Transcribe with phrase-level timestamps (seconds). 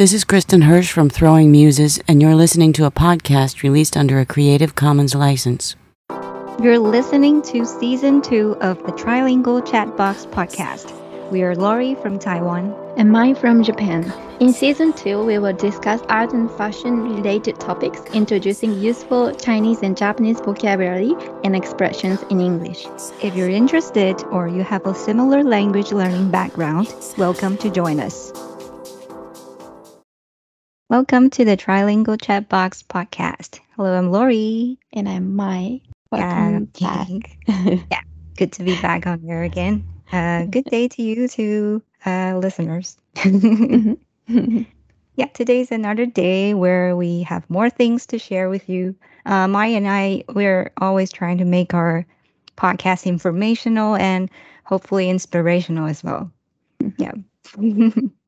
[0.00, 4.18] This is Kristin Hersh from Throwing Muses, and you're listening to a podcast released under
[4.18, 5.76] a Creative Commons license.
[6.62, 10.90] You're listening to season two of the Trilingual Chatbox podcast.
[11.30, 14.10] We are Laurie from Taiwan and Mai from Japan.
[14.40, 19.98] In season two, we will discuss art and fashion related topics, introducing useful Chinese and
[19.98, 21.14] Japanese vocabulary
[21.44, 22.86] and expressions in English.
[23.22, 28.32] If you're interested or you have a similar language learning background, welcome to join us.
[30.90, 33.60] Welcome to the Trilingual Chatbox podcast.
[33.76, 34.76] Hello, I'm Lori.
[34.92, 35.82] And I'm Mai.
[36.10, 37.38] Welcome back.
[37.46, 38.00] yeah,
[38.36, 39.86] good to be back on here again.
[40.10, 42.96] Uh, good day to you, to uh, listeners.
[44.26, 48.96] yeah, today's another day where we have more things to share with you.
[49.26, 52.04] Uh, Maya and I, we're always trying to make our
[52.56, 54.28] podcast informational and
[54.64, 56.32] hopefully inspirational as well.
[56.98, 57.12] Yeah.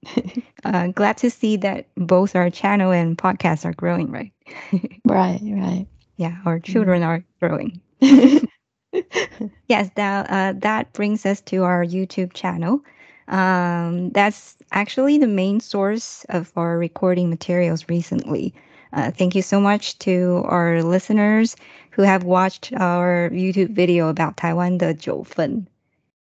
[0.65, 4.33] uh, glad to see that both our channel and podcast are growing, right?
[5.05, 5.87] right, right.
[6.17, 7.81] Yeah, our children are growing.
[8.01, 12.83] yes, that uh, that brings us to our YouTube channel.
[13.29, 18.55] Um, that's actually the main source of our recording materials recently.
[18.93, 21.57] Uh, thank you so much to our listeners
[21.91, 25.67] who have watched our YouTube video about Taiwan the Jiufen.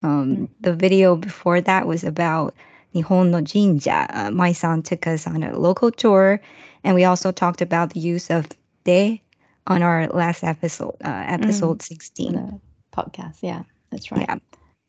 [0.04, 0.50] Um, mm.
[0.62, 2.56] the video before that was about
[2.94, 4.08] Nihon no Jinja.
[4.10, 6.42] Uh, Mai-san took us on a local tour,
[6.84, 8.48] and we also talked about the use of
[8.84, 9.22] de
[9.68, 11.84] on our last episode, uh, episode mm.
[11.84, 12.62] 16.
[12.92, 14.26] podcast, yeah, that's right.
[14.28, 14.38] Yeah.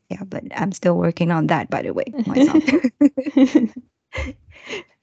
[0.09, 2.05] Yeah, but I'm still working on that, by the way.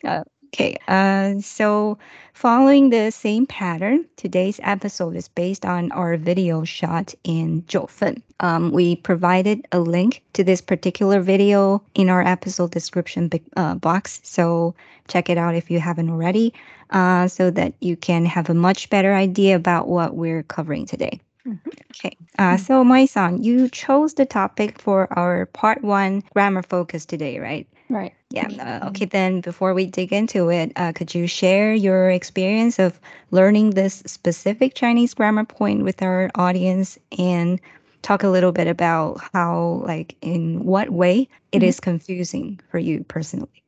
[0.05, 1.99] uh, okay, uh, so
[2.35, 8.23] following the same pattern, today's episode is based on our video shot in Jiufen.
[8.41, 14.21] Um, we provided a link to this particular video in our episode description uh, box,
[14.25, 14.75] so
[15.09, 16.53] check it out if you haven't already,
[16.91, 21.21] uh, so that you can have a much better idea about what we're covering today.
[21.47, 21.71] Mm-hmm.
[21.95, 22.17] Okay.
[22.39, 27.67] Uh, so, Mai-san, you chose the topic for our part one grammar focus today, right?
[27.91, 28.15] Right.
[28.31, 28.81] Yeah.
[28.83, 29.05] Uh, okay.
[29.05, 32.99] Then, before we dig into it, uh, could you share your experience of
[33.33, 37.61] learning this specific Chinese grammar point with our audience and
[38.03, 41.69] talk a little bit about how, like, in what way it mm-hmm.
[41.69, 43.63] is confusing for you personally?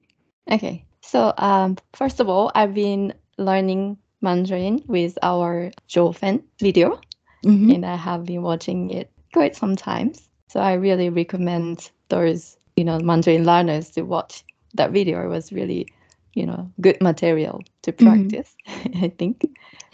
[0.50, 0.84] Okay.
[1.00, 7.00] So, um, first of all, I've been learning Mandarin with our Jiufen video
[7.44, 7.70] mm-hmm.
[7.70, 10.28] and I have been watching it quite sometimes.
[10.48, 14.44] So I really recommend those, you know, Mandarin learners to watch
[14.74, 15.22] that video.
[15.24, 15.88] It was really,
[16.34, 18.06] you know, good material to mm-hmm.
[18.06, 19.04] practice, mm-hmm.
[19.04, 19.44] I think.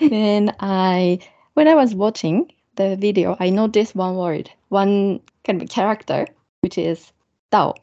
[0.01, 1.21] and I,
[1.55, 6.27] when I was watching the video, I noticed one word, one kind of character,
[6.61, 7.13] which is
[7.53, 7.77] Dao.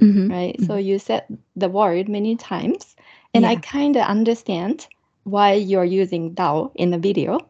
[0.00, 0.30] Mm-hmm.
[0.30, 0.60] Right.
[0.60, 0.86] So mm-hmm.
[0.86, 1.24] you said
[1.56, 2.94] the word many times,
[3.32, 3.50] and yeah.
[3.50, 4.86] I kind of understand
[5.24, 7.40] why you're using Dao in the video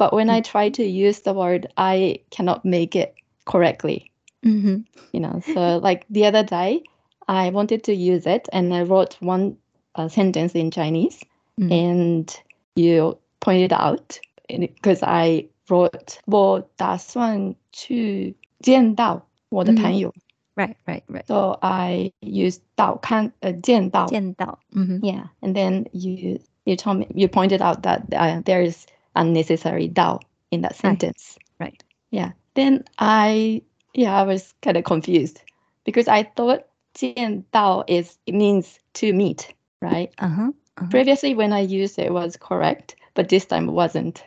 [0.00, 0.44] but when I mm.
[0.44, 4.09] try to use the word, I cannot make it correctly.
[4.45, 4.81] Mm-hmm.
[5.11, 6.83] You know, so like the other day,
[7.27, 9.57] I wanted to use it and I wrote one
[9.95, 11.23] uh, sentence in Chinese,
[11.59, 11.71] mm-hmm.
[11.71, 12.39] and
[12.75, 20.13] you pointed out because I wrote 我打算去见到我的朋友。
[20.55, 21.25] Right, right, right.
[21.25, 24.59] So I used 到看呃见到见到.
[24.71, 24.99] Mm-hmm.
[24.99, 29.89] Yeah, and then you you told me you pointed out that uh, there is unnecessary
[29.89, 30.21] dao
[30.51, 31.37] in that sentence.
[31.59, 31.71] Right.
[31.71, 31.83] right.
[32.11, 32.31] Yeah.
[32.53, 33.63] Then I
[33.94, 35.40] yeah, I was kind of confused
[35.84, 36.64] because I thought
[36.94, 40.12] 见到 is it means to meet, right?
[40.18, 40.86] Uh-huh, uh-huh.
[40.90, 44.22] Previously when I used it, it was correct, but this time it wasn't.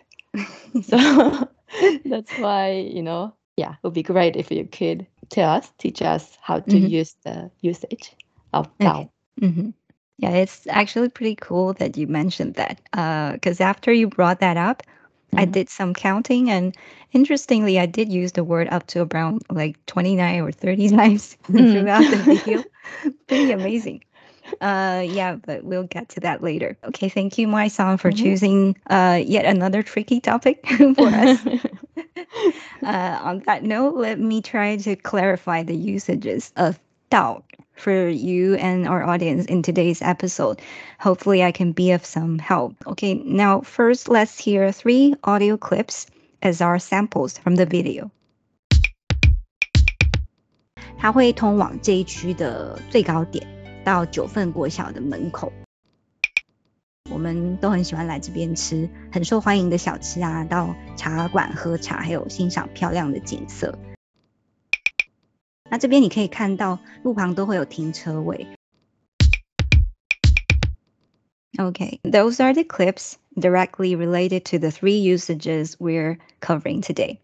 [0.84, 1.48] so
[2.06, 6.02] that's why, you know, yeah, it would be great if you could tell us, teach
[6.02, 6.88] us how to mm-hmm.
[6.88, 8.16] use the usage
[8.54, 9.02] of dao.
[9.02, 9.10] Okay.
[9.42, 9.70] Mm-hmm.
[10.18, 12.80] Yeah, it's actually pretty cool that you mentioned that.
[13.34, 14.84] Because uh, after you brought that up.
[15.38, 16.76] I did some counting, and
[17.12, 21.72] interestingly, I did use the word up to around like 29 or 30 times mm.
[21.72, 22.64] throughout the video.
[23.28, 24.04] pretty amazing.
[24.62, 26.78] Uh, yeah, but we'll get to that later.
[26.84, 28.24] Okay, thank you, Mai-san, for mm-hmm.
[28.24, 30.66] choosing uh, yet another tricky topic
[30.96, 31.46] for us.
[32.84, 36.80] uh, on that note, let me try to clarify the usages of
[37.10, 37.42] Dao
[37.75, 40.61] for you and our audience in today's episode.
[40.99, 42.75] Hopefully, I can be of some help.
[42.87, 46.07] Okay, now first, let's hear three audio clips
[46.43, 48.11] as our samples from the video.
[50.99, 53.47] 它会通往这一区的最高点，
[53.85, 55.53] 到九份国小的门口。
[57.11, 63.79] 我们都很喜欢来这边吃很受欢迎的小吃啊，到茶馆喝茶，还有欣赏漂亮的景色。
[65.73, 68.47] 那这边你可以看到路旁都会有停车位。
[71.59, 77.19] Okay, those are the clips directly related to the three usages we're covering today.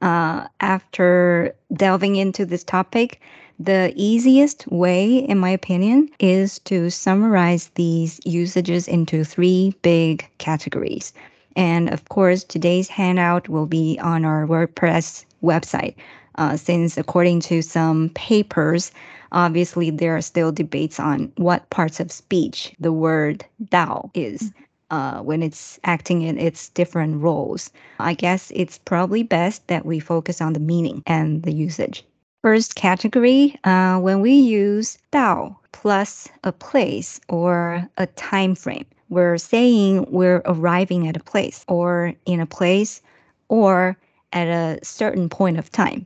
[0.00, 3.20] Uh, after delving into this topic,
[3.58, 11.12] the easiest way, in my opinion, is to summarize these usages into three big categories.
[11.54, 15.94] And of course, today's handout will be on our WordPress website.
[16.37, 18.91] Uh, since according to some papers,
[19.31, 24.51] obviously there are still debates on what parts of speech the word Dao is.
[24.89, 27.69] Uh, when it's acting in its different roles.
[27.99, 32.05] I guess it's probably best that we focus on the meaning and the usage.
[32.41, 39.37] First category, uh, when we use Dao plus a place or a time frame, we're
[39.37, 43.01] saying we're arriving at a place or in a place
[43.49, 43.97] or
[44.31, 46.05] at a certain point of time.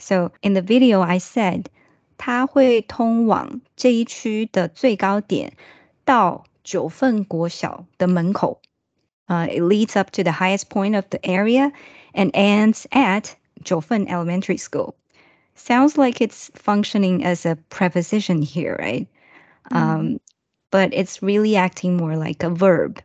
[0.00, 1.68] So in the video, I said
[9.48, 11.72] it leads up to the highest point of the area
[12.14, 14.96] and ends at Jiufen Elementary School.
[15.54, 19.06] Sounds like it's functioning as a preposition here, right?
[19.70, 20.18] Mm.
[20.70, 23.00] But it's really acting more like a verb,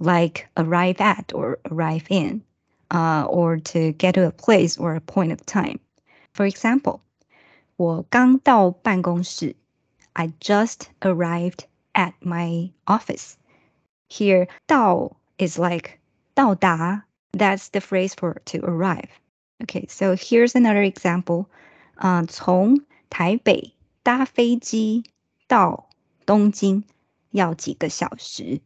[0.00, 2.42] like arrive at or arrive in,
[2.90, 5.78] uh, or to get to a place or a point of time.
[6.33, 7.01] For example,
[7.77, 9.55] 我刚到办公室.
[10.13, 13.33] I just arrived at my office.
[14.09, 15.99] Here, 到 is like
[16.33, 17.03] 到达.
[17.31, 19.09] That's the phrase for to arrive.
[19.59, 21.47] Okay, so here's another example.
[21.95, 25.03] 啊、uh,，从台北搭飞机
[25.47, 25.89] 到
[26.25, 26.83] 东京
[27.31, 28.61] 要几个小时？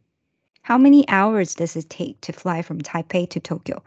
[0.62, 3.82] How many hours does it take to fly from Taipei to Tokyo?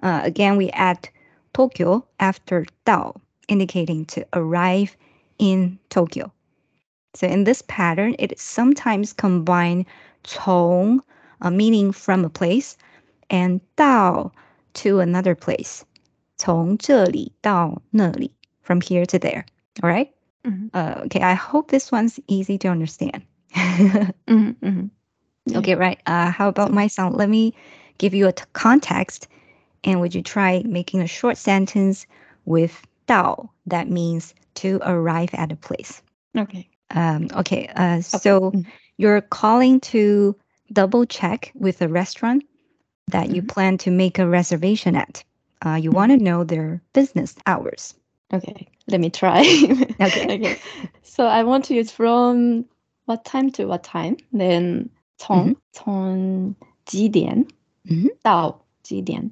[0.00, 1.08] Uh, again, we add
[1.55, 3.15] Tokyo after Dao,
[3.47, 4.97] indicating to arrive
[5.39, 6.29] in Tokyo.
[7.15, 9.85] So in this pattern, it sometimes combine
[10.25, 11.01] chong,
[11.39, 12.75] uh, meaning from a place,
[13.29, 14.31] and dao
[14.73, 15.85] to another place.
[16.35, 18.31] 从这里到那里,
[18.61, 19.45] from here to there.
[19.81, 20.09] All right?
[20.43, 20.69] mm -hmm.
[20.73, 23.21] uh, okay, I hope this one's easy to understand.
[24.27, 24.89] mm -hmm.
[25.55, 25.99] Okay, right.
[26.05, 27.13] Uh, how about Mai-san?
[27.13, 27.53] Let me
[27.97, 29.29] give you a context
[29.84, 32.06] and would you try making a short sentence
[32.44, 33.50] with 到?
[33.66, 36.02] That means to arrive at a place.
[36.36, 36.68] Okay.
[36.90, 38.62] Um, okay, uh, so mm-hmm.
[38.96, 40.34] you're calling to
[40.72, 42.44] double check with a restaurant
[43.08, 43.46] that you mm-hmm.
[43.46, 45.22] plan to make a reservation at.
[45.64, 45.96] Uh, you mm-hmm.
[45.96, 47.94] want to know their business hours.
[48.32, 49.40] Okay, let me try.
[50.00, 50.34] okay.
[50.34, 50.60] okay.
[51.02, 52.64] So I want to use from
[53.04, 54.16] what time to what time?
[54.32, 56.54] Then 从从
[56.86, 57.46] 几点
[58.22, 59.30] 到几点?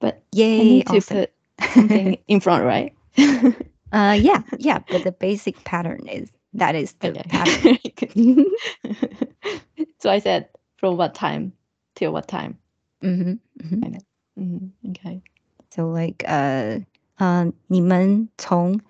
[0.00, 0.14] Right.
[0.14, 1.00] But Yay, I need awesome.
[1.00, 1.28] to
[1.58, 2.92] put something in front, right?
[3.92, 7.22] Uh, yeah, yeah, but the basic pattern is that is the okay.
[7.28, 8.44] pattern.
[10.00, 11.52] so I said from what time
[11.94, 12.58] till what time?
[13.02, 14.42] Mm-hmm, mm-hmm.
[14.42, 14.90] Mm-hmm.
[14.90, 15.22] Okay.
[15.70, 16.80] So like uh
[17.18, 18.80] uh 你们从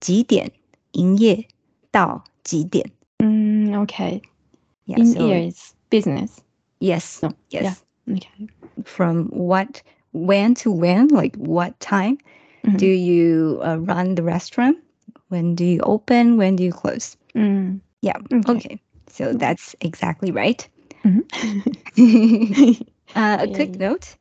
[0.00, 0.50] 几点
[0.92, 1.46] 营业
[1.90, 2.90] 到几点?
[3.18, 4.22] Mm, okay.
[4.86, 6.40] Yeah, in so, here is business.
[6.80, 7.22] Yes.
[7.22, 7.32] No.
[7.50, 7.62] Yes.
[8.06, 8.16] Yeah.
[8.16, 8.48] Okay.
[8.84, 9.82] From what
[10.13, 12.17] when to when, like what time?
[12.65, 12.77] Mm-hmm.
[12.77, 14.77] Do you uh, run the restaurant?
[15.27, 16.37] When do you open?
[16.37, 17.17] When do you close?
[17.35, 17.81] Mm.
[18.01, 18.17] Yeah.
[18.31, 18.51] Okay.
[18.51, 18.81] okay.
[19.07, 19.37] So mm-hmm.
[19.37, 20.67] that's exactly right.
[21.03, 22.81] Mm-hmm.
[23.15, 24.15] uh, a quick note.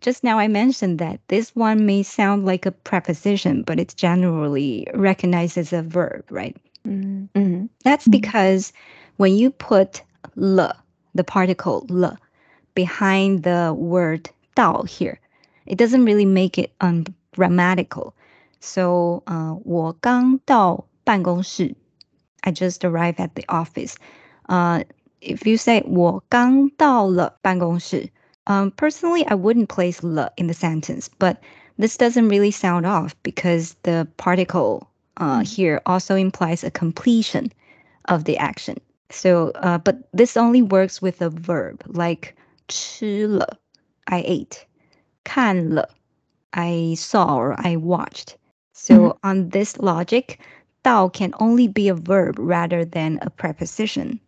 [0.00, 4.86] Just now I mentioned that this one may sound like a preposition, but it's generally
[4.94, 6.56] recognized as a verb, right?
[6.86, 7.66] Mm-hmm.
[7.84, 8.72] That's because
[9.18, 10.02] when you put
[10.36, 10.74] le,
[11.14, 12.18] the particle le,
[12.74, 15.20] behind the word dao here,
[15.69, 18.13] it doesn't really make it un- grammatical.
[18.59, 21.75] So, uh, 我刚到办公室.
[22.41, 23.95] I just arrived at the office.
[24.47, 24.83] Uh,
[25.21, 28.09] if you say 我刚到了办公室,
[28.45, 31.37] um, personally, I wouldn't place 了 in the sentence, but
[31.77, 35.43] this doesn't really sound off because the particle uh, mm.
[35.43, 37.51] here also implies a completion
[38.05, 38.77] of the action.
[39.09, 42.35] So, uh, but this only works with a verb like
[42.67, 43.57] 吃了,
[44.07, 44.65] I ate.
[45.24, 45.88] 看了,
[46.52, 48.36] I saw or I watched.
[48.72, 49.28] So mm-hmm.
[49.28, 50.40] on this logic,
[50.84, 54.18] dao can only be a verb rather than a preposition.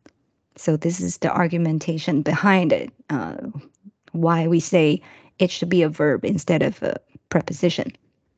[0.57, 2.91] So this is the argumentation behind it.
[3.11, 3.37] Uh,
[4.13, 5.01] why we say
[5.39, 6.97] it should be a verb instead of a
[7.31, 7.93] preposition,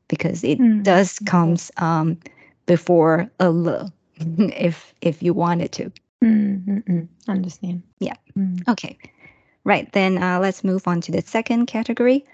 [0.07, 0.83] because it mm-hmm.
[0.83, 2.17] does comes um,
[2.65, 3.91] before a l,
[4.55, 5.91] if if you wanted to.
[6.23, 7.01] Mm-hmm.
[7.27, 7.83] Understand?
[7.99, 8.15] Yeah.
[8.37, 8.67] Mm.
[8.67, 8.97] Okay.
[9.65, 9.91] Right.
[9.91, 12.25] Then uh, let's move on to the second category.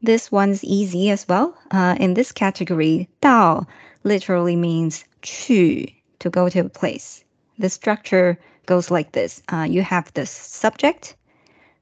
[0.00, 1.58] This one's easy as well.
[1.72, 3.66] Uh, in this category, 到
[4.04, 7.24] literally means 去 to go to a place.
[7.58, 9.42] The structure goes like this.
[9.48, 11.16] Uh, you have the subject,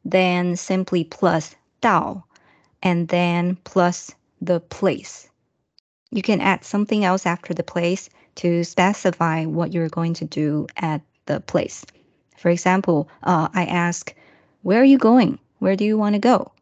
[0.02, 2.22] then simply plus dao,
[2.82, 5.28] and then plus the place.
[6.10, 10.66] You can add something else after the place to specify what you're going to do
[10.78, 11.84] at the place.
[12.38, 14.14] For example, uh, I ask,
[14.62, 15.38] Where are you going?
[15.58, 16.52] Where do you want to go?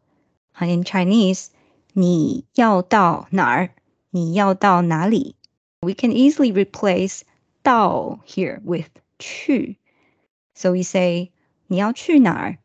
[0.60, 1.48] Uh, in Chinese,
[1.94, 3.70] 你要到哪儿?
[4.10, 5.36] 你要到哪里?
[5.80, 7.22] We can easily replace
[7.62, 9.76] 到 here with 去.
[10.54, 11.30] So we say
[11.68, 12.58] 你要去哪儿?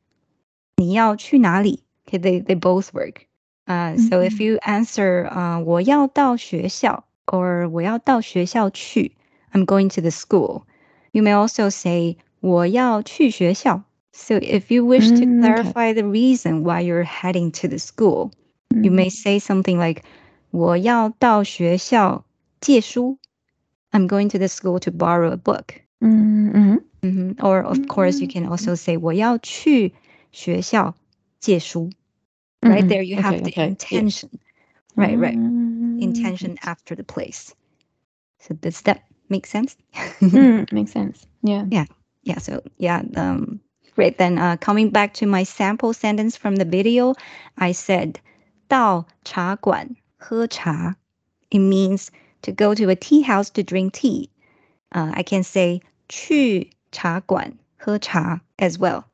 [0.75, 1.83] 你要去哪里?
[2.05, 3.27] Okay, they, they both work.
[3.65, 4.09] Uh, mm-hmm.
[4.09, 4.43] So if mm-hmm.
[4.43, 9.13] you answer uh, 我要到学校 or 我要到学校去,
[9.53, 10.63] I'm going to the school.
[11.11, 13.83] You may also say 我要去学校.
[14.19, 18.31] So if you wish to mm, clarify the reason why you're heading to the school,
[18.73, 19.09] you may mm-hmm.
[19.09, 20.03] say something like
[20.51, 22.23] 我要到学校
[22.61, 23.19] 借书.
[23.91, 25.81] I'm going to the school to borrow a book.
[26.01, 26.77] Mm-hmm.
[27.03, 27.45] Mm-hmm.
[27.45, 29.93] Or of course, you can also say 我要去
[30.31, 30.95] 学校
[31.39, 31.89] 借书.
[32.61, 33.67] Right there, you have okay, the okay.
[33.67, 34.29] intention.
[34.97, 35.05] Yeah.
[35.05, 35.35] Right, right.
[35.35, 37.53] Intention after the place.
[38.39, 39.75] So does that make sense?
[40.21, 41.27] mm, makes sense.
[41.43, 41.65] Yeah.
[41.69, 41.85] Yeah.
[42.23, 42.39] Yeah.
[42.39, 43.03] So yeah.
[43.15, 43.59] Um,
[43.95, 44.17] great.
[44.17, 47.15] Then uh, coming back to my sample sentence from the video,
[47.57, 48.19] I said
[48.67, 50.95] 到茶馆喝茶.
[51.51, 52.09] It means
[52.41, 54.29] to go to a tea house to drink tea.
[54.91, 59.05] Uh, I can say 去茶馆喝茶 as well.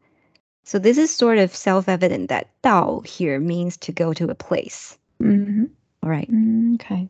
[0.63, 4.97] So this is sort of self-evident that 到 here means to go to a place.
[5.19, 5.65] Mm-hmm.
[6.03, 6.29] All right.
[6.31, 7.09] Mm, okay.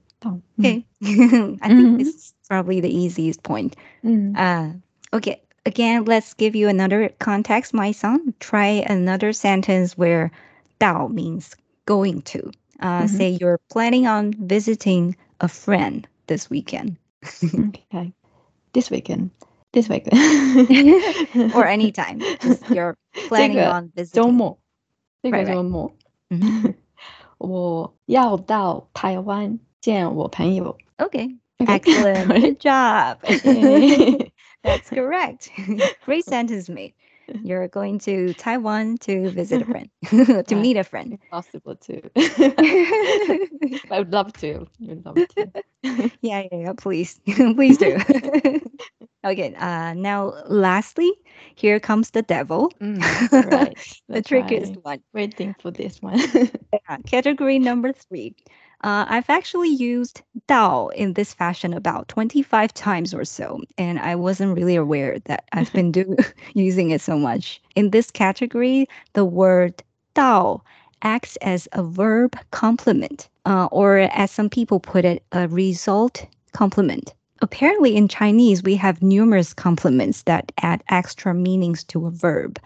[0.59, 0.85] Okay.
[1.03, 3.75] I think this is probably the easiest point.
[4.03, 4.37] Mm.
[4.37, 4.73] Uh,
[5.15, 5.41] okay.
[5.66, 8.34] again, let's give you another context, Mai-san.
[8.40, 10.30] Try another sentence where
[10.80, 11.54] Dao means
[11.84, 12.50] going to.
[12.80, 13.06] Uh, mm-hmm.
[13.08, 16.96] Say you're planning on visiting a friend this weekend.
[17.44, 18.12] okay.
[18.72, 19.30] This weekend.
[19.72, 20.18] This weekend.
[21.54, 22.20] or anytime.
[22.20, 22.96] Just you're
[23.28, 24.22] planning on visiting.
[24.22, 24.58] 周末。
[25.22, 25.92] 这个周末。
[26.30, 26.42] Right, right.
[26.42, 26.74] Mm-hmm.
[27.38, 30.78] 我要到台湾见我朋友。
[30.98, 31.36] Okay.
[31.58, 31.78] Okay.
[31.80, 32.28] Excellent.
[32.28, 33.18] Good job.
[34.66, 35.50] That's correct.
[36.04, 36.94] Great sentence mate.
[37.42, 39.90] You're going to Taiwan to visit a friend,
[40.46, 41.18] to meet a friend.
[41.28, 42.00] Possible too.
[42.16, 44.66] I would love to.
[44.80, 45.50] Would love to.
[45.82, 46.72] yeah, yeah, yeah.
[46.76, 47.98] Please, please do.
[49.24, 49.54] okay.
[49.56, 51.12] Uh, now, lastly,
[51.56, 52.72] here comes the devil.
[52.80, 53.76] Mm, right.
[54.08, 55.00] the trickiest one.
[55.12, 56.20] Waiting for this one.
[56.72, 58.36] yeah, category number three.
[58.82, 64.14] Uh, I've actually used Dao in this fashion about 25 times or so, and I
[64.14, 66.16] wasn't really aware that I've been do-
[66.54, 67.60] using it so much.
[67.74, 69.82] In this category, the word
[70.14, 70.60] Dao
[71.02, 77.12] acts as a verb complement, uh, or as some people put it, a result complement.
[77.42, 82.58] Apparently, in Chinese, we have numerous complements that add extra meanings to a verb.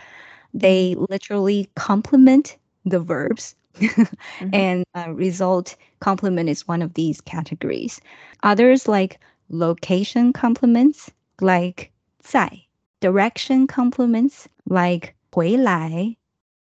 [0.54, 4.49] They literally complement the verbs mm-hmm.
[4.53, 7.99] and uh, result complement is one of these categories.
[8.43, 11.11] Others like location complements,
[11.41, 11.91] like
[12.23, 12.61] 在,
[13.01, 16.15] direction complements, like 回来.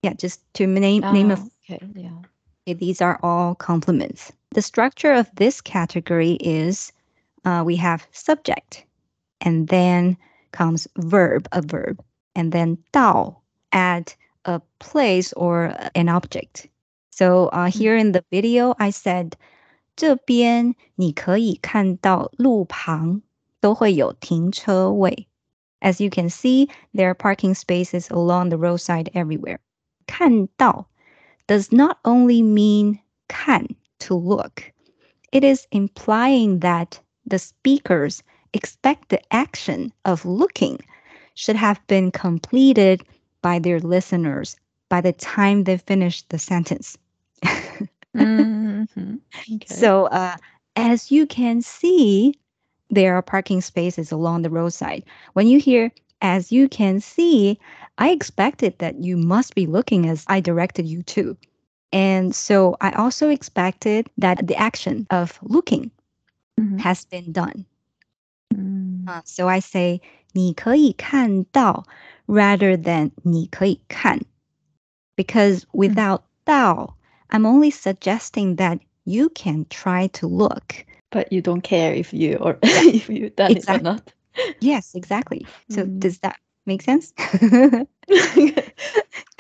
[0.03, 1.39] Yeah, just to name oh, name a
[1.71, 2.11] okay, yeah.
[2.67, 4.33] Okay, these are all complements.
[4.51, 6.93] The structure of this category is
[7.45, 8.85] uh, we have subject,
[9.41, 10.17] and then
[10.53, 12.03] comes verb, a verb,
[12.35, 13.37] and then 到
[13.73, 16.69] add a place or an object.
[17.19, 17.71] So uh, mm.
[17.71, 19.35] here in the video, I said,
[19.95, 23.23] 这边你可以看到路旁
[23.61, 25.29] 都会有停车位.
[25.81, 29.59] As you can see, there are parking spaces along the roadside everywhere.
[30.09, 30.89] 看到
[31.47, 33.69] does not only mean 看
[34.01, 34.73] to look.
[35.31, 40.81] It is implying that the speakers expect the action of looking
[41.37, 43.05] should have been completed
[43.41, 44.57] by their listeners
[44.89, 46.99] by the time they finish the sentence
[48.17, 49.17] mm-hmm.
[49.55, 49.67] okay.
[49.67, 50.37] So, uh,
[50.77, 52.35] as you can see,
[52.91, 55.05] there are parking spaces along the roadside.
[55.33, 55.93] When you hear,
[56.23, 57.59] as you can see,
[57.99, 61.37] I expected that you must be looking as I directed you to.
[61.93, 65.91] And so I also expected that the action of looking
[66.59, 66.79] mm-hmm.
[66.79, 67.67] has been done.
[68.53, 69.09] Mm.
[69.09, 70.01] Uh, so I say
[70.33, 71.87] 你可以看到
[72.27, 74.21] rather than 你可以看
[75.17, 76.97] because without 到
[77.31, 80.85] I'm only suggesting that you can try to look.
[81.11, 83.75] But you don't care if you or if you done exactly.
[83.75, 84.13] it or not.
[84.61, 85.47] Yes, exactly.
[85.71, 86.01] So mm.
[86.01, 87.13] does that make sense?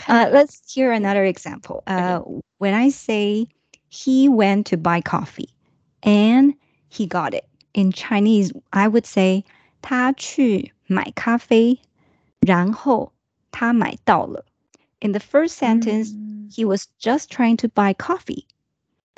[0.08, 1.82] uh, let's hear another example.
[1.86, 2.20] Uh,
[2.58, 3.48] when I say
[3.88, 5.48] he went to buy coffee
[6.02, 6.54] and
[6.88, 7.46] he got it.
[7.74, 9.44] In Chinese, I would say
[9.82, 11.78] 他去买咖啡
[12.40, 13.12] 然后
[13.50, 14.44] 他买到了。
[15.00, 16.52] In the first sentence, Mm.
[16.54, 18.46] he was just trying to buy coffee.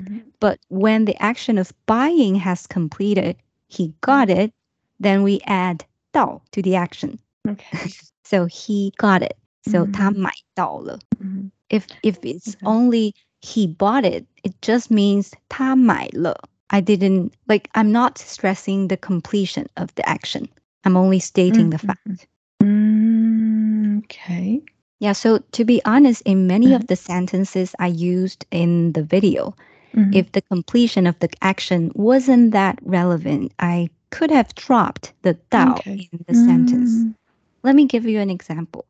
[0.03, 0.23] Mhm.
[0.39, 3.35] But when the action of buying has completed,
[3.67, 4.53] he got it,
[4.99, 7.19] then we add 到 to the action.
[7.47, 7.89] Okay.
[8.23, 9.37] So he got it.
[9.63, 10.99] So 他嗯买到了。
[11.19, 11.51] Mhm.
[11.69, 12.65] If if it's Okay.
[12.65, 16.35] only he bought it, it just means 他买了.
[16.69, 20.47] I didn't like I'm not stressing the completion of the action.
[20.83, 21.87] I'm only stating the Mhm.
[21.87, 22.27] fact.
[22.61, 24.61] Mm, okay.
[25.01, 26.87] Yeah, so to be honest, in many of Uh-huh.
[26.87, 29.53] the sentences I used in the video,
[29.93, 30.13] Mhm.
[30.15, 35.77] if the completion of the action wasn't that relevant, I could have dropped the 到
[35.79, 36.09] Okay.
[36.11, 37.05] in the sentence.
[37.05, 37.13] Mm,
[37.63, 38.85] Let me give you an example.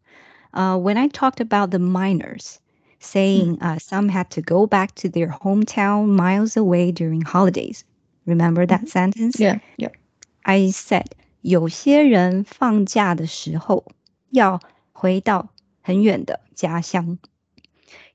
[0.54, 2.60] Uh, when I talked about the miners
[3.00, 7.84] saying uh, some had to go back to their hometown miles away during holidays,
[8.26, 9.40] remember that sentence?
[9.40, 9.60] Yeah.
[9.78, 9.90] Yeah.
[10.46, 13.84] I said 有些人放假的时候
[14.32, 14.60] 要
[14.92, 15.50] 回到
[15.82, 17.18] 很远的家乡.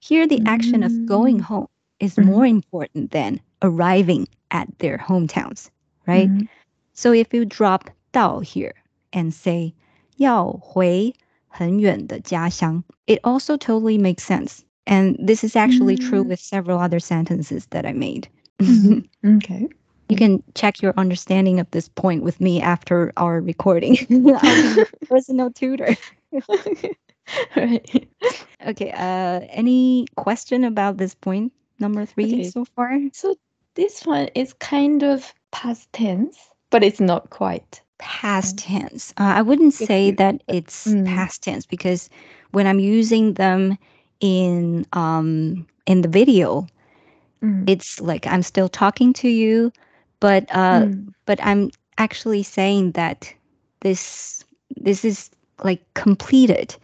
[0.00, 1.42] Here, the action of going Mm.
[1.42, 1.68] home
[1.98, 2.24] is Mhm.
[2.24, 5.70] more important than arriving at their hometowns,
[6.06, 6.28] right?
[6.28, 6.48] Mhm.
[6.94, 8.74] So if you drop 到 here
[9.12, 9.74] and say
[10.16, 11.14] 要回
[11.48, 14.64] 很远的家乡, it also totally makes sense.
[14.84, 16.28] And this is actually true Mm.
[16.28, 18.28] with several other sentences that I made.
[18.58, 19.04] Mhm.
[19.24, 19.68] Okay.
[20.08, 23.96] You can check your understanding of this point with me after our recording.
[24.10, 25.96] I'll be your personal tutor.
[27.55, 28.07] right.
[28.65, 28.91] Okay.
[28.91, 32.43] Uh, any question about this point number three Okay.
[32.49, 32.99] so far?
[33.13, 33.35] So
[33.75, 36.37] this one is kind of past tense,
[36.69, 37.81] but it's not quite.
[37.99, 39.11] Past tense.
[39.17, 41.05] Uh, I wouldn't say that it's Mm.
[41.05, 42.09] past tense because
[42.51, 43.77] when I'm using them
[44.19, 46.67] in um in the video,
[47.41, 47.69] Mm.
[47.69, 49.71] it's like I'm still talking to you,
[50.19, 51.13] but uh, Mm.
[51.25, 53.33] but I'm actually saying that
[53.81, 54.43] this
[54.75, 55.29] this is
[55.63, 56.75] like completed.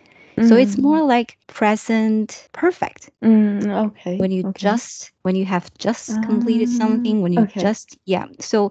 [0.41, 0.83] So it's Mm.
[0.83, 3.09] more like present perfect.
[3.21, 4.17] Mm, okay.
[4.17, 4.59] When you okay.
[4.59, 7.61] just when you have just completed something, when you Ah, okay.
[7.61, 8.27] just yeah.
[8.39, 8.69] So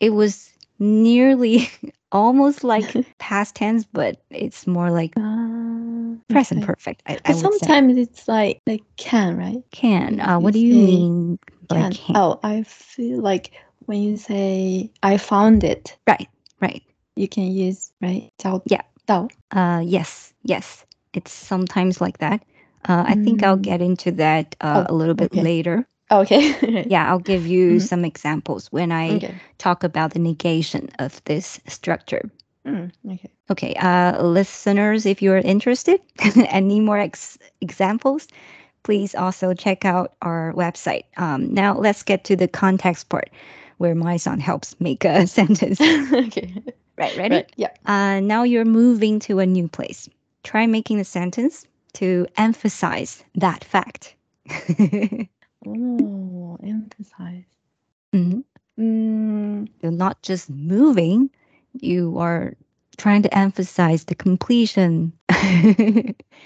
[0.00, 1.68] it was nearly
[2.12, 6.66] almost like past tense, but it's more like Ah, present okay.
[6.66, 7.02] perfect.
[7.06, 7.66] I, I would say.
[7.66, 9.62] sometimes it's like like can, right?
[9.70, 10.20] Can.
[10.20, 11.92] Uh, what do you mean Can.
[11.92, 12.16] can?
[12.16, 13.52] Oh, I feel like
[13.86, 16.28] when you say I found it, Right,
[16.60, 16.82] right.
[17.16, 18.82] you can use right 找 Yeah.
[19.06, 20.85] 到 Uh, yes, yes.
[21.16, 22.44] It's sometimes like that.
[22.88, 23.62] Uh, I think I'll Mm.
[23.62, 25.42] get into that uh, Oh, a little bit okay.
[25.42, 25.86] later.
[26.10, 26.54] Okay.
[26.88, 27.80] Yeah, I'll give you Mhm.
[27.80, 29.34] some examples when I Okay.
[29.58, 32.30] talk about the negation of this structure.
[32.66, 33.30] Mm, okay.
[33.50, 36.00] Okay, uh, listeners, if you're interested
[36.50, 38.28] and need more ex- examples,
[38.82, 41.04] please also check out our website.
[41.16, 43.30] Um, now, let's get to the context part
[43.78, 45.80] where Mai-san helps make a sentence.
[45.80, 46.62] okay.
[46.98, 47.36] right, ready?
[47.36, 47.50] Right.
[47.56, 47.70] Yeah.
[47.86, 50.08] Uh, now you're moving to a new place.
[50.45, 54.15] Try making a sentence to emphasize that fact.
[55.65, 57.45] Oh, emphasize.
[58.13, 58.43] Mhm.
[58.79, 61.29] Mm, You're not just moving,
[61.73, 62.55] you are
[62.97, 65.13] trying to emphasize the completion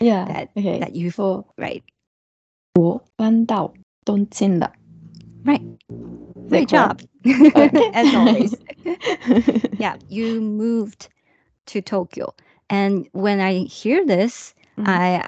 [0.01, 0.25] yeah.
[0.25, 0.79] that, okay.
[0.79, 1.83] that you've, So right.
[2.75, 4.73] 我搬到东京了。
[5.45, 5.61] Right.
[5.89, 7.01] Is Great that job.
[7.53, 7.75] correct?
[7.75, 7.91] Okay.
[7.93, 8.53] As always.
[9.79, 11.07] Yeah, you moved
[11.67, 12.33] to Tokyo.
[12.69, 14.87] And when I hear this, Mhm.
[14.87, 15.21] I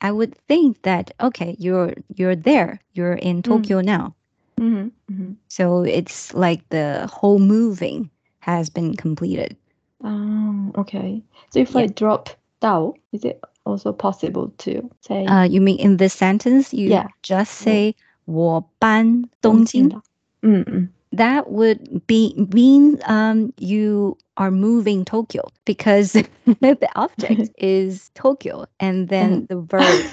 [0.00, 2.80] I I would think that okay, you're you're there.
[2.92, 4.14] You're in Tokyo now.
[4.58, 5.36] Mhm, mhm.
[5.48, 9.56] So it's like the whole moving has been completed.
[10.04, 11.22] Oh, okay.
[11.50, 11.82] So if Yeah.
[11.82, 12.28] I drop
[12.60, 17.08] 到, is it also possible to say Uh, you mean in this sentence, you Yeah.
[17.22, 17.94] just say
[18.26, 19.88] 我搬东京?
[19.88, 20.02] 了？
[20.42, 29.08] 嗯嗯 That would be mean um, you are moving Tokyo because the object is Tokyo and
[29.08, 30.06] then the verb.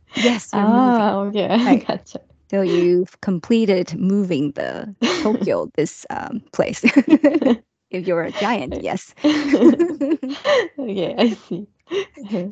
[0.15, 1.01] Yes, you're moving.
[1.01, 1.47] ah, okay.
[1.49, 1.87] I Right.
[1.87, 2.21] gotcha.
[2.51, 4.93] So you've completed moving the
[5.23, 6.83] Tokyo, this um, place.
[7.89, 9.13] if you're a giant, yes.
[9.25, 11.67] okay, I see.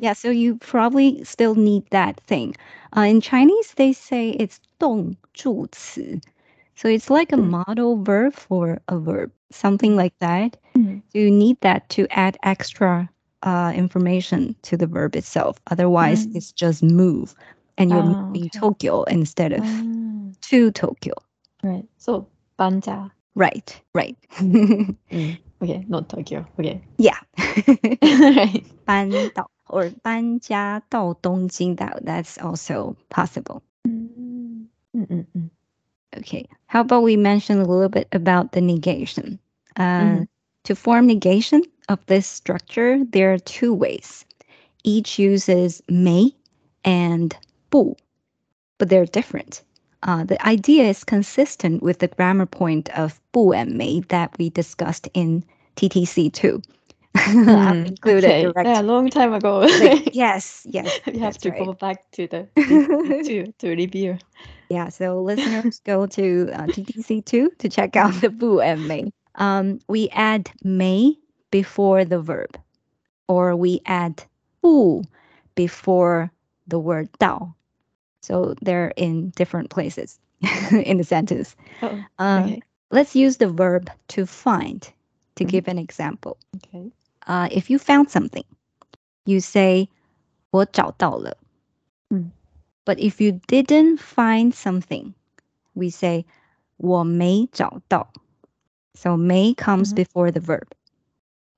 [0.00, 2.56] yeah, so you probably still need that thing.
[2.96, 6.20] Uh, in Chinese, they say it's 动助词.
[6.77, 7.49] so it's like a mm.
[7.49, 10.57] model verb for a verb, something like that.
[10.77, 10.99] Mm-hmm.
[11.09, 13.09] So you need that to add extra
[13.41, 15.57] uh, information to the verb itself.
[15.71, 16.37] Otherwise, mm-hmm.
[16.37, 17.33] it's just move,
[17.79, 18.59] and you're oh, moving okay.
[18.59, 20.31] Tokyo instead of oh.
[20.41, 21.15] to Tokyo.
[21.63, 21.85] Right.
[21.97, 22.27] So
[22.59, 23.09] banjia.
[23.33, 23.81] Right.
[23.95, 24.17] Right.
[24.37, 25.37] mm.
[25.63, 26.45] Okay, not Tokyo.
[26.59, 26.83] Okay.
[26.97, 27.17] Yeah.
[28.37, 28.63] right.
[28.85, 31.75] 搬到 or 搬家到东京.
[31.75, 33.61] That that's also possible.
[33.83, 35.46] 嗯嗯嗯嗯。
[36.17, 36.47] Okay.
[36.67, 39.39] How about we mention a little bit about the negation?
[39.75, 40.23] Uh, mm-hmm.
[40.65, 44.25] To form negation of this structure, there are two ways.
[44.83, 46.33] Each uses mei
[46.83, 47.35] and
[47.69, 47.95] bu,
[48.77, 49.63] but they're different.
[50.03, 54.49] Uh, the idea is consistent with the grammar point of bu and mei that we
[54.49, 55.43] discussed in
[55.75, 56.61] TTC too.
[57.17, 58.41] Mm, included okay.
[58.43, 58.67] direct.
[58.67, 59.59] Yeah, a long time ago.
[59.59, 60.99] like, yes, yes.
[61.11, 61.65] You have to right.
[61.65, 62.47] go back to the
[63.25, 64.19] to to review.
[64.68, 69.12] Yeah, so listeners go to uh, TTC two to check out the bu and may.
[69.36, 71.16] Um, we add may
[71.50, 72.58] before the verb,
[73.28, 74.24] or we add
[74.62, 75.02] bu
[75.54, 76.30] before
[76.66, 77.54] the word dao.
[78.22, 80.18] So they're in different places
[80.72, 81.56] in the sentence.
[81.82, 82.62] Oh, um, okay.
[82.90, 84.82] let's use the verb to find
[85.34, 85.50] to mm -hmm.
[85.50, 86.36] give an example.
[86.56, 86.92] Okay
[87.26, 88.44] uh, if you found something,
[89.26, 89.88] you say
[90.50, 91.36] 我找到了.
[92.10, 92.30] Mm.
[92.87, 95.13] But if you didn't find something,
[95.75, 96.25] we say
[96.77, 98.07] 我没找到.
[98.93, 99.95] So 没 comes mm -hmm.
[99.95, 100.67] before the verb.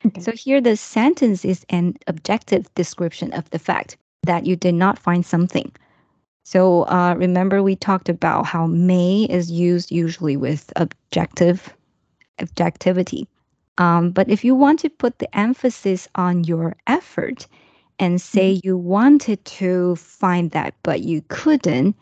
[0.04, 0.22] Okay.
[0.22, 4.98] So here the sentence is an objective description of the fact that you did not
[4.98, 5.72] find something.
[6.44, 11.60] So uh, remember we talked about how mei is used usually with objective
[12.42, 13.28] objectivity.
[13.78, 17.48] Um, but if you want to put the emphasis on your effort,
[17.99, 18.67] and say mm-hmm.
[18.67, 21.97] you wanted to find that but you couldn't,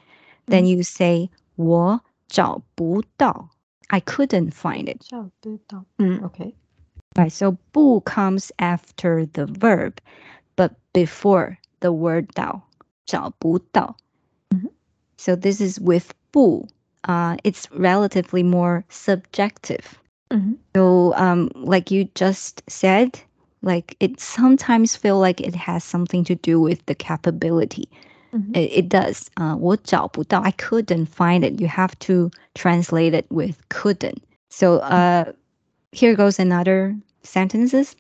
[0.47, 0.79] then mm-hmm.
[0.79, 3.51] you say 我找不到.
[3.89, 5.01] I couldn't find it.
[5.01, 5.85] 找不到.
[5.99, 6.55] Mm, okay.
[7.15, 7.31] Right.
[7.31, 9.99] So 不 comes after the verb,
[10.57, 12.63] but before the word 到.
[13.05, 13.97] 找不到.
[14.51, 14.69] Mm-hmm.
[15.19, 16.67] So this is with 不.
[17.05, 19.99] Uh, it's relatively more subjective.
[20.31, 20.55] Mm-hmm.
[20.75, 23.21] So, um, like you just said,
[23.67, 27.89] like it sometimes feel like it has something to do with the capability.
[28.35, 28.55] Mm-hmm.
[28.55, 29.31] It, it, does.
[29.37, 30.41] Uh, 我找不到.
[30.41, 31.61] I couldn't find it.
[31.61, 34.23] You have to translate it with couldn't.
[34.49, 35.33] So, uh,
[35.93, 37.95] here goes another sentences.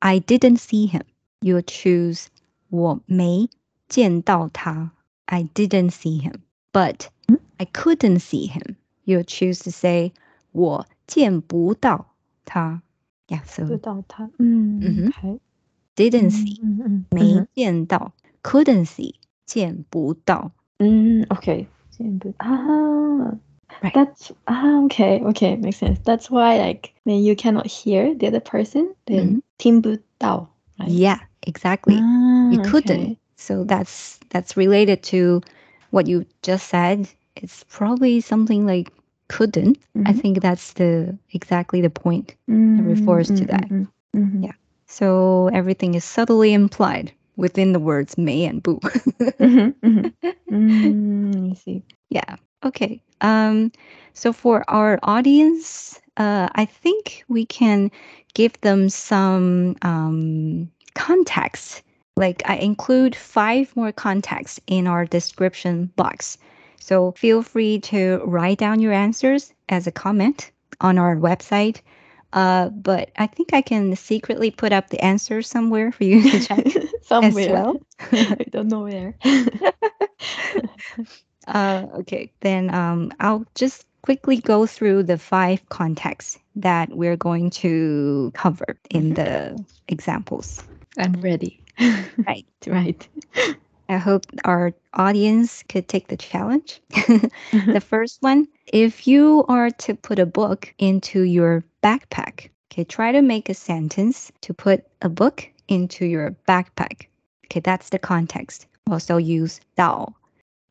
[0.00, 1.02] I didn't see him.
[1.40, 2.26] You choose
[2.70, 3.48] 我没
[3.88, 4.92] 见到他.
[5.26, 6.42] I didn't see him.
[6.72, 7.36] But mm-hmm.
[7.58, 8.76] I couldn't see him.
[9.04, 10.12] You choose to say
[10.52, 12.14] 我见不到
[12.44, 12.82] 他。
[13.30, 15.40] Yeah, so 不到他，嗯嗯，
[15.96, 19.14] didn't see，嗯嗯，没见到，couldn't see，
[19.44, 20.52] 见不到。
[20.78, 23.38] 嗯，OK，见不啊。
[23.82, 23.92] Right.
[23.92, 25.98] That's ah, okay, okay, makes sense.
[26.04, 30.48] That's why like when you cannot hear the other person, then 听不到.
[30.78, 30.88] Right?
[30.88, 31.96] Yeah, exactly.
[31.98, 33.00] Ah, you couldn't.
[33.00, 33.18] Okay.
[33.36, 35.42] So that's that's related to
[35.90, 37.08] what you just said.
[37.34, 38.92] It's probably something like
[39.31, 39.77] couldn't.
[39.95, 40.07] Mm-hmm.
[40.07, 42.77] I think that's the exactly the point mm-hmm.
[42.77, 43.69] that refers to that.
[43.69, 44.19] Mm-hmm.
[44.19, 44.43] mm-hmm.
[44.43, 44.51] Yeah.
[44.87, 48.79] So everything is subtly implied within the words mei and bu.
[49.41, 50.07] Mm-hmm.
[50.51, 51.81] mm, I see.
[52.09, 52.35] Yeah.
[52.63, 53.01] Okay.
[53.21, 53.71] Um,
[54.13, 57.89] so for our audience, uh, I think we can
[58.33, 61.83] give them some um, context.
[62.17, 66.37] Like I include five more contexts in our description box.
[66.81, 71.81] So feel free to write down your answers as a comment on our website.
[72.33, 76.39] Uh, but I think I can secretly put up the answers somewhere for you to
[76.39, 76.65] check
[77.03, 77.53] somewhere.
[77.53, 77.75] Well.
[78.11, 79.15] I don't know where.
[81.47, 87.51] uh, okay, then um, I'll just quickly go through the five contexts that we're going
[87.51, 90.63] to cover in the examples.
[90.97, 91.61] I'm ready.
[92.27, 92.45] Right.
[92.65, 93.07] right.
[93.91, 96.81] I hope our audience could take the challenge.
[97.51, 97.73] Mm-hmm.
[97.73, 103.11] the first one if you are to put a book into your backpack, okay, try
[103.11, 107.07] to make a sentence to put a book into your backpack.
[107.45, 108.67] Okay, that's the context.
[108.89, 110.13] Also use dao.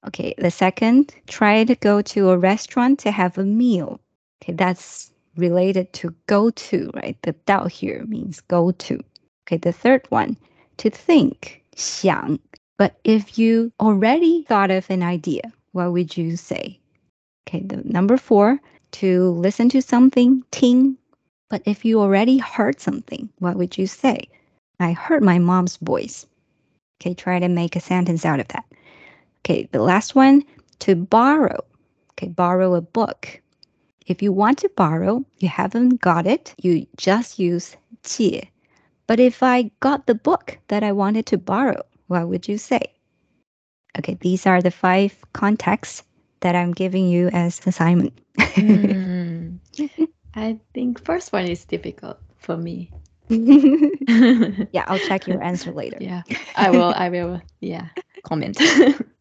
[0.07, 4.01] Okay, the second, try to go to a restaurant to have a meal.
[4.43, 7.19] Okay, that's related to go to, right?
[7.23, 9.01] The dao here means go to.
[9.45, 10.39] Okay, the third one,
[10.79, 12.39] to think, 想
[12.81, 16.81] but if you already thought of an idea, what would you say?
[17.47, 18.59] Okay, the number four,
[18.93, 20.97] to listen to something, ting.
[21.51, 24.31] But if you already heard something, what would you say?
[24.79, 26.25] I heard my mom's voice.
[26.99, 28.65] Okay, try to make a sentence out of that.
[29.41, 30.43] Okay, the last one,
[30.79, 31.63] to borrow.
[32.13, 33.43] Okay, borrow a book.
[34.07, 38.49] If you want to borrow, you haven't got it, you just use 借.
[39.07, 42.83] But if I got the book that I wanted to borrow, what would you say?
[43.97, 46.03] Okay, these are the five contexts
[46.41, 48.19] that I'm giving you as assignment.
[48.37, 49.59] mm,
[50.35, 52.91] I think first one is difficult for me.
[53.29, 55.99] yeah, I'll check your answer later.
[56.01, 56.23] Yeah,
[56.57, 56.93] I will.
[56.97, 57.41] I will.
[57.61, 57.87] Yeah,
[58.25, 58.61] comment.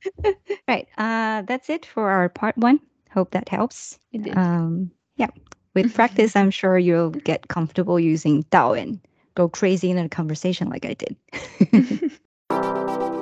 [0.67, 0.87] right.
[0.97, 2.79] Uh, that's it for our part one.
[3.11, 3.99] Hope that helps.
[4.13, 4.35] It did.
[4.35, 5.29] Um, yeah.
[5.75, 8.99] With practice, I'm sure you'll get comfortable using Dao and
[9.35, 12.09] go crazy in a conversation like I did.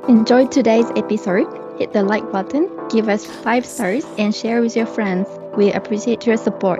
[0.07, 1.47] Enjoyed today's episode?
[1.77, 5.27] Hit the like button, give us five stars, and share with your friends.
[5.57, 6.79] We appreciate your support.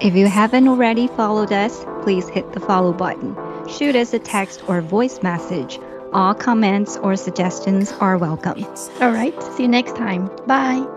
[0.00, 3.36] If you haven't already followed us, please hit the follow button.
[3.68, 5.78] Shoot us a text or voice message.
[6.12, 8.64] All comments or suggestions are welcome.
[9.00, 10.28] All right, see you next time.
[10.46, 10.95] Bye.